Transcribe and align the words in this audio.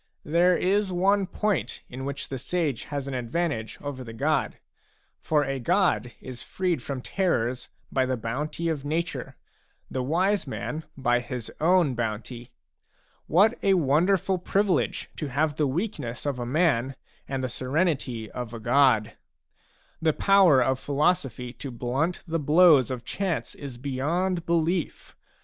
There 0.25 0.57
is 0.57 0.91
one 0.91 1.27
point 1.27 1.83
in 1.87 2.05
which 2.05 2.29
the 2.29 2.39
sage 2.39 2.85
has 2.85 3.07
an 3.07 3.13
advantage 3.13 3.77
over 3.83 4.03
the 4.03 4.13
god; 4.13 4.57
for 5.19 5.43
a 5.43 5.59
god 5.59 6.11
is 6.19 6.41
freed 6.41 6.81
from 6.81 7.01
terrors 7.03 7.69
by 7.91 8.07
the 8.07 8.17
bounty 8.17 8.67
of 8.67 8.83
nature, 8.83 9.35
the 9.91 10.01
wise 10.01 10.47
man 10.47 10.85
by 10.97 11.19
his 11.19 11.51
own 11.61 11.93
bounty. 11.93 12.49
What 13.27 13.53
a 13.61 13.75
wonderful 13.75 14.39
privilege, 14.39 15.11
to 15.17 15.27
have 15.27 15.57
the 15.57 15.67
weaknesses 15.67 16.25
of 16.25 16.39
a 16.39 16.47
man 16.47 16.95
and 17.27 17.43
the 17.43 17.47
serenity 17.47 18.27
of 18.31 18.55
a 18.55 18.59
god! 18.59 19.13
The 20.01 20.13
power 20.13 20.61
of 20.63 20.79
philosophy 20.79 21.53
to 21.53 21.69
blunt 21.69 22.23
the 22.27 22.39
blows 22.39 22.89
of 22.89 23.05
chance 23.05 23.53
is 23.53 23.77
beyond 23.77 24.47
belief. 24.47 25.15